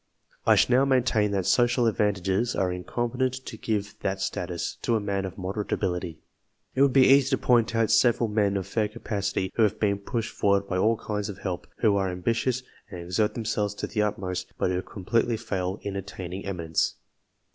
I 0.47 0.55
shall 0.55 0.77
now 0.77 0.85
maintain 0.85 1.29
that 1.29 1.45
| 1.45 1.45
social 1.45 1.85
advantages 1.85 2.55
are 2.55 2.71
incompetent 2.71 3.33
to 3.45 3.55
give 3.55 3.93
that 3.99 4.19
status 4.19 4.79
to 4.81 4.95
a 4.95 4.99
man 4.99 5.25
of 5.25 5.37
moderate 5.37 5.71
ability. 5.71 6.17
It 6.73 6.81
would 6.81 6.91
be 6.91 7.05
easy 7.05 7.29
to 7.29 7.37
point 7.37 7.75
out 7.75 7.91
several 7.91 8.27
men 8.27 8.57
of 8.57 8.65
fair 8.65 8.87
capacity, 8.87 9.51
who 9.53 9.61
have 9.61 9.79
been 9.79 9.99
pushed 9.99 10.31
forward 10.31 10.67
by 10.67 10.77
all 10.79 10.97
kinds 10.97 11.29
of 11.29 11.37
help, 11.37 11.67
who 11.81 11.97
are 11.97 12.09
ambitious, 12.09 12.63
and 12.89 12.99
exert 12.99 13.35
themselves 13.35 13.75
to 13.75 13.85
the 13.85 14.01
utmost, 14.01 14.51
but 14.57 14.71
who 14.71 14.81
completely 14.81 15.37
fail 15.37 15.77
in 15.83 15.93
TWO 15.93 16.01
CLASSIFICATIONS 16.01 16.03
39 16.03 16.03
attaining 16.33 16.45
eminence. 16.47 16.95